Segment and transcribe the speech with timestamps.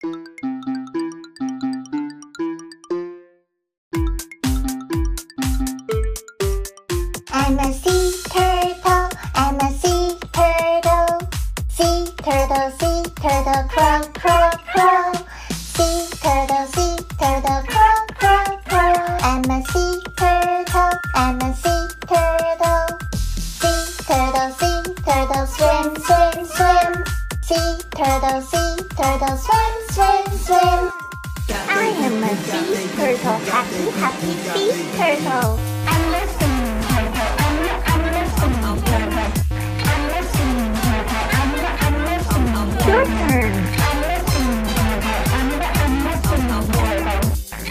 [0.00, 0.12] I'm
[7.58, 9.08] a sea turtle.
[9.34, 11.18] I'm a sea turtle.
[11.68, 15.14] Sea turtle, sea turtle, crawl, crawl, crawl.
[15.50, 19.02] Sea turtle, sea turtle, crawl, crawl, crawl.
[19.24, 20.94] I'm a sea turtle.
[21.16, 22.86] I'm a sea turtle.
[23.26, 26.92] Sea turtle, sea turtle, swim, swim, swim.
[27.42, 28.67] Sea turtle, sea
[28.98, 30.90] turtle, swim, swim, swim.
[31.70, 35.54] I am a sea turtle, happy, happy sea turtle.
[35.86, 39.30] I'm a sea turtle, I'm a, I'm a sea turtle.
[39.86, 42.42] I'm a sea turtle, I'm a, I'm a sea
[42.82, 43.46] turtle.
[43.86, 47.22] I'm a sea turtle, I'm a, I'm a sea turtle.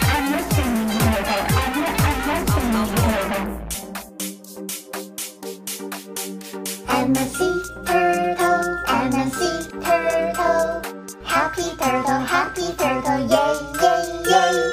[0.08, 1.44] I'm a sea turtle.
[6.88, 8.07] I'm a sea turtle,
[11.58, 14.70] Happy turtle, happy turtle, yay, yay, yay.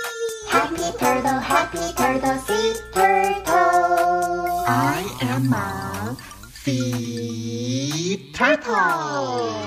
[0.47, 4.63] Happy turtle, happy turtle, sea turtle.
[4.67, 6.15] I am a
[6.53, 9.65] sea turtle.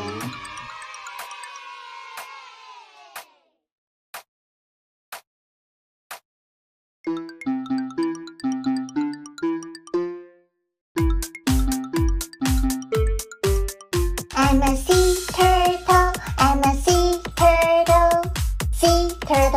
[14.37, 15.08] I'm a sea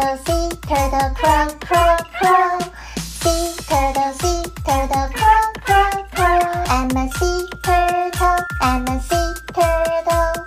[0.02, 2.59] turtle, sea turtle, crawl, crawl, crawl.
[2.97, 6.44] Sea turtle, sea turtle, crawl, crawl, crawl.
[6.67, 10.45] I'm a sea turtle, I'm a sea turtle.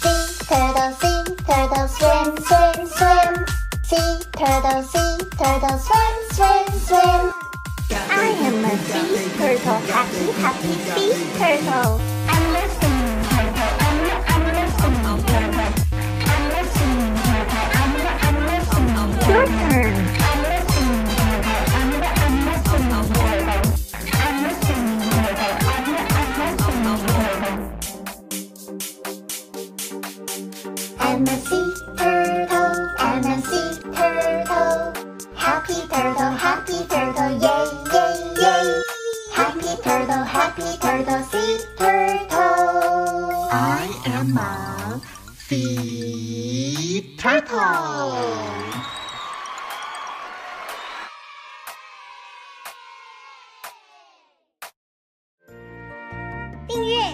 [0.00, 3.46] Sea turtle, sea turtle, swim, swim, swim.
[3.84, 7.32] Sea turtle, sea turtle, swim, swim, swim.
[8.10, 12.15] I am a sea turtle, happy, happy sea turtle.
[19.76, 20.56] I'm a
[31.36, 34.94] sea turtle, I'm a sea turtle.
[35.34, 38.68] Happy turtle, happy turtle, yay, yay, yay.
[39.34, 43.48] Happy turtle, happy turtle, sea turtle.
[43.52, 45.02] I am a
[45.36, 48.95] sea turtle.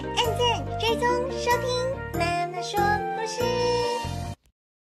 [0.03, 2.79] 按键追踪收听妈妈说
[3.15, 3.62] 故事。